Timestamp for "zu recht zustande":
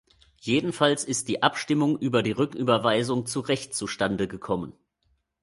3.27-4.27